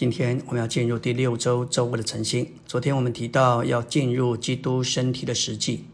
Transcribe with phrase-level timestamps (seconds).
[0.00, 2.54] 今天我们要进入第六周周五的晨星。
[2.64, 5.84] 昨天我们提到，要进入基督身体的实际，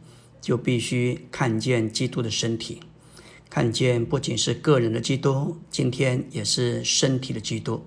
[0.40, 2.78] 就必须看见基督的身体，
[3.50, 7.82] 看见不仅是个人的基督，今天也是身体的基督。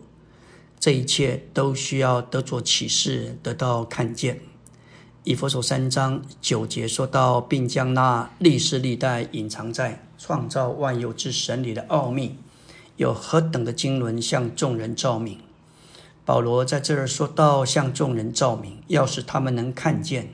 [0.78, 4.42] 这一切都需要得着启示，得到看见。
[5.24, 12.36] 以佛所三章九节说到，并将那历世历代隐藏在创造万有之神里的奥秘，
[12.98, 15.40] 有何等的经纶向众人照明。
[16.30, 20.30] 保罗在这儿说到向众人照明，要使他们能看见。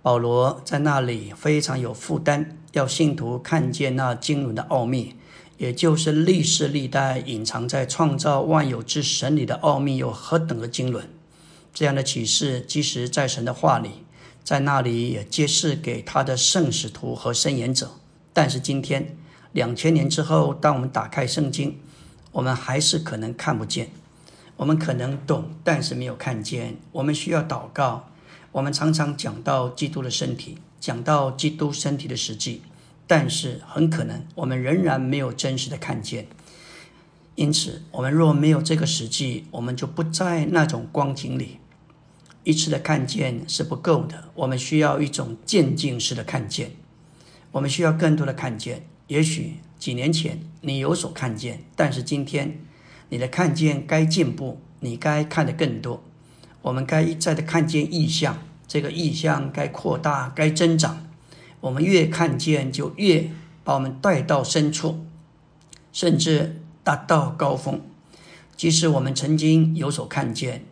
[0.00, 5.16] 保罗在那里非常有负担，要信徒看见那经纶的奥秘，
[5.58, 11.06] 也就是历世历代隐藏在创造万有之神里的奥秘有何等的经纶。
[11.74, 13.90] 这样的启示，即使在神的话里，
[14.42, 17.90] 在那里也揭示给他的圣使徒和申言者。
[18.32, 19.14] 但是今天
[19.52, 21.78] 两千年之后，当我们打开圣经，
[22.32, 23.90] 我们还是可能看不见。
[24.58, 26.76] 我们可能懂，但是没有看见。
[26.90, 28.10] 我们需要祷告。
[28.50, 32.62] 我们常常讲到基督的身体，讲到基督身体的实际，
[33.06, 36.26] 但是很可能我们仍然没有真实的看见。
[37.36, 41.58] 因此，我们若没有这个实际，我们就不在那种光景里。
[42.42, 46.72] 一次的看见是不够的，我们需要一种渐进式的看见。
[47.52, 48.84] 我们需要更多的看见。
[49.06, 52.58] 也许几年前你有所看见，但是今天。
[53.10, 56.02] 你的看见该进步，你该看得更多。
[56.62, 61.06] 我们该一再的看见意象，这个意象该扩大，该增长。
[61.60, 63.30] 我们越看见，就越
[63.64, 65.04] 把我们带到深处，
[65.92, 67.80] 甚至达到高峰。
[68.56, 70.64] 即使我们曾经有所看见，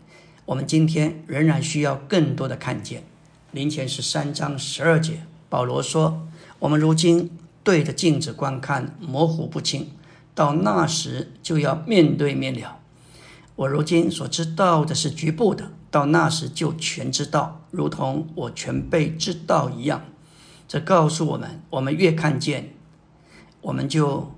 [0.44, 3.02] 我们今天仍然需要更多的看见。
[3.52, 6.26] 林前十三章十二节，保罗说
[6.58, 7.30] ：“我们如今
[7.64, 9.88] 对着镜子观看，模糊不清。”
[10.36, 12.78] 到那时就要面对面了。
[13.56, 20.04] 我如今所知道的是局部的，到那时就全知道，如同我全被知道一样。
[20.68, 22.74] 这告诉我们：我们越看见，
[23.62, 24.32] 我们就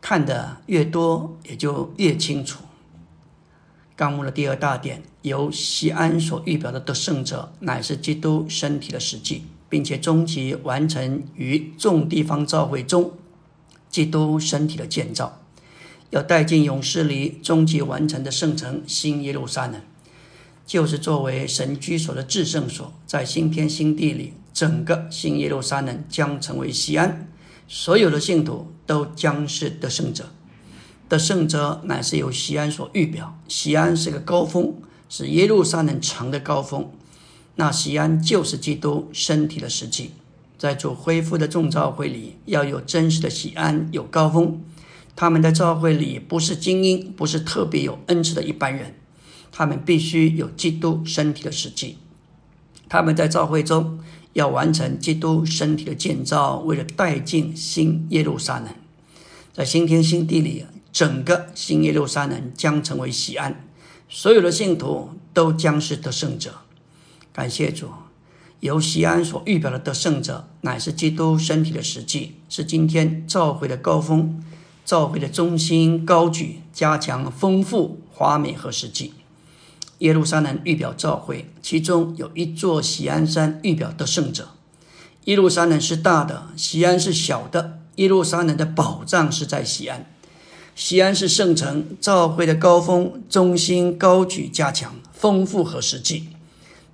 [0.00, 2.64] 看得越多，也就越清楚。
[3.94, 13.12] 纲目的第二大点，由西安所预表的得胜者，乃是基督身体的实际，并且终极完成于众地方教会中。
[13.90, 15.40] 基督身体的建造，
[16.10, 19.80] 要带进勇士里终极完成的圣城新耶路撒冷，
[20.66, 27.30] 就是作为神居所的至圣所，在新天新地里，整个新耶路撒冷将成为西安，
[27.66, 30.30] 所有的信徒都将是得胜者。
[31.08, 34.74] 得胜者乃是由西安所预表，西安是个高峰，
[35.08, 36.90] 是耶路撒冷城的高峰，
[37.56, 40.12] 那西安就是基督身体的实际。
[40.58, 44.60] 在主恢复的众召会里，要有真实的喜安，有高峰。
[45.14, 48.96] 他们在召会里不是精英，不是特别有恩赐的一般人，
[49.52, 51.98] 他们必须有基督身体的实际。
[52.88, 54.00] 他们在召会中
[54.32, 58.68] 要完成基督身体的建造，为了带进新耶路撒冷。
[59.52, 63.64] 在新天新地里，整个新耶路撒冷将成为喜安，
[64.08, 66.54] 所有的信徒都将是得胜者。
[67.32, 67.88] 感谢主。
[68.60, 74.42] 由西安所预表的得胜者，乃是基督身体的实际，是今天召会的高峰，
[74.84, 79.14] 召会的中心高举、加强、丰富、华美和实际。
[79.98, 84.48] 耶路撒冷预表召会，其中有一座西安山预表得胜者。
[85.24, 87.78] 耶路撒冷是大的，西安是小的。
[87.96, 90.06] 耶路撒冷的宝藏是在西安，
[90.74, 96.28] 西安是圣城，召会的高峰，中心高举、加强、丰富和实际，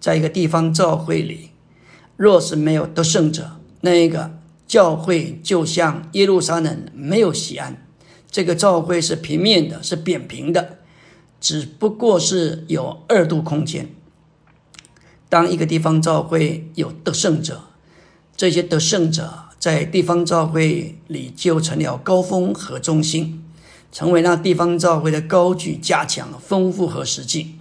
[0.01, 1.51] 在一个地方召会里。
[2.17, 7.87] 若是没有得胜者，那个教会就像耶路撒冷没有西安，
[8.31, 10.79] 这个教会是平面的，是扁平的，
[11.41, 13.91] 只不过是有二度空间。
[15.29, 17.63] 当一个地方教会有得胜者，
[18.37, 23.45] 这些得胜者在地方教会里就成了高峰和中心，
[23.91, 27.59] 成为那地方教会的高举、加强、丰富和实际。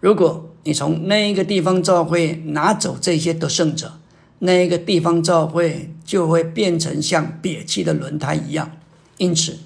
[0.00, 3.92] 如果你从那一个地方教会拿走这些得胜者，
[4.40, 8.70] 那一个地方教会就会变成像瘪气的轮胎一样。
[9.18, 9.58] 因此，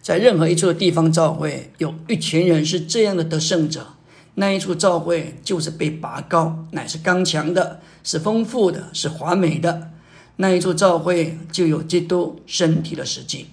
[0.00, 3.94] 在任何一处地方教会有一群人是这样的得胜者，
[4.34, 9.90] 那一处教会就是被拔高，乃是刚强的，是丰富的，是华美的。
[10.36, 13.48] 那一处教会就有基督身体的实际。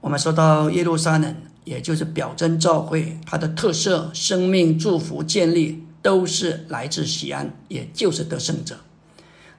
[0.00, 1.36] 我们说到耶路撒冷。
[1.64, 8.78] 也就是表征教会它的特色、生命、祝福、建立，都是来自西安，也就是得胜者。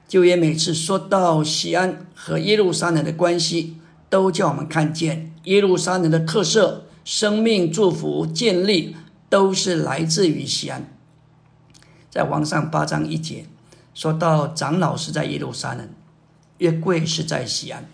[0.08, 3.76] 就业每次说到西安和耶路撒冷的关系，
[4.08, 8.94] 都叫我们看见耶路撒冷的特色、生命、祝福、建立，
[9.28, 10.88] 都是来自于西安。
[12.08, 13.46] 在王上八章一节
[13.92, 15.88] 说到，长老是在耶路撒冷，
[16.58, 17.88] 约柜是在西安。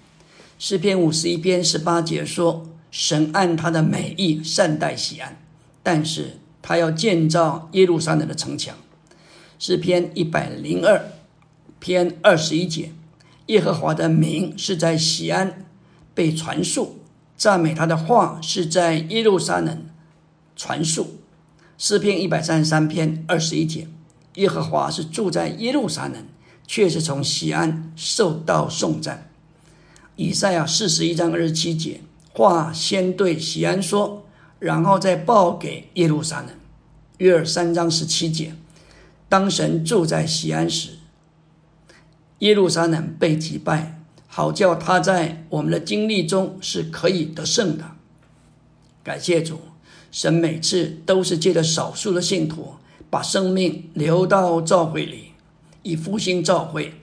[0.59, 5.37] 诗篇五十一篇十八节说，神按他的美意善待西安，
[5.83, 8.77] 但是他要建造耶路撒冷的城墙。
[9.59, 11.13] 诗篇一百零二
[11.81, 12.93] 篇二十一节，
[13.47, 15.65] 耶和华的名是在西安
[16.15, 16.99] 被传述，
[17.37, 19.87] 赞美他的话是在耶路撒冷
[20.55, 21.19] 传述。
[21.79, 23.89] 诗篇一百三十三篇二十一节。
[24.37, 26.27] 耶和华是住在耶路撒冷，
[26.67, 29.31] 却是从西安受到颂赞。
[30.17, 32.01] 以赛亚四十一章二十七节，
[32.33, 34.25] 话先对西安说，
[34.59, 36.49] 然后再报给耶路撒冷。
[37.19, 38.55] 约尔三章十七节，
[39.29, 40.99] 当神住在西安时，
[42.39, 47.93] 耶路撒冷被击败，好叫他在我们的经历中是可以得胜的。
[49.05, 49.61] 感谢主，
[50.11, 52.75] 神每次都是借着少数的信徒。
[53.11, 55.33] 把生命留到教会里，
[55.83, 56.95] 以复兴教会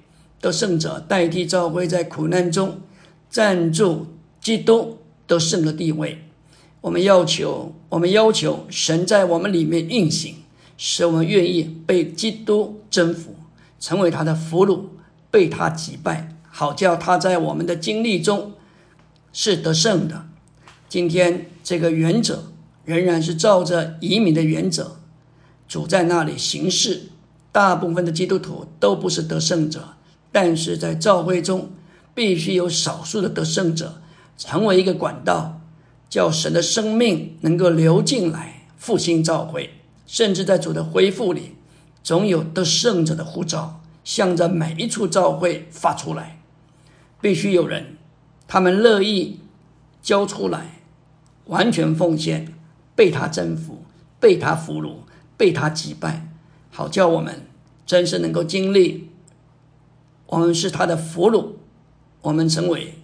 [0.42, 2.82] 的圣者代替教会，在苦难中
[3.30, 4.08] 站住
[4.42, 4.98] 基督
[5.30, 6.26] 得胜的地位。
[6.82, 10.36] 我们要求，我们要求神在我们里面运行，
[10.76, 13.36] 使我们愿意被基督征服，
[13.80, 14.86] 成为他的俘虏，
[15.30, 18.54] 被他击败，好叫他在我们的经历中
[19.32, 20.26] 是得胜的。
[20.88, 22.52] 今天这个原则
[22.84, 24.98] 仍然是照着移民的原则。
[25.68, 27.10] 主在那里行事，
[27.52, 29.90] 大部分的基督徒都不是得胜者，
[30.32, 31.70] 但是在教会中，
[32.16, 34.02] 必须有少数的得胜者，
[34.40, 35.62] 成为一个管道，
[36.10, 39.70] 叫神的生命能够流进来，复兴教会。
[40.08, 41.56] 甚至在主的恢复里，
[42.02, 46.40] 总有得胜者的护照，向着每一处教会发出来。
[47.22, 47.98] 必须有人，
[48.48, 49.42] 他们乐意
[50.02, 50.80] 交出来，
[51.46, 52.56] 完全奉献，
[52.96, 53.84] 被他征服，
[54.20, 54.94] 被他俘虏。
[55.38, 56.28] 被他击败，
[56.70, 57.46] 好叫我们
[57.86, 59.10] 真是能够经历，
[60.26, 61.52] 我们是他的俘虏，
[62.24, 62.96] 我们成为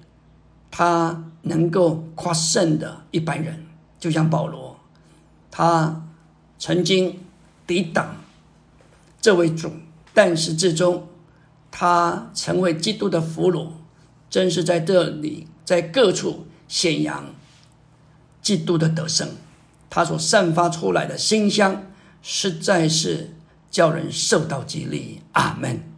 [0.78, 3.66] 他能够夸胜的一般人。
[3.98, 4.78] 就像保罗，
[5.50, 6.04] 他
[6.60, 7.18] 曾经
[7.66, 8.18] 抵挡
[9.22, 9.72] 这位主，
[10.14, 11.08] 但是最终
[11.72, 13.70] 他成为基督的俘虏，
[14.30, 17.24] 正是在这里在各处显扬
[18.42, 19.30] 基督的得胜，
[19.90, 21.84] 他所散发出来的馨香。
[22.22, 23.34] 实在是
[23.72, 25.22] 叫人受到激励。
[25.32, 25.95] 阿门。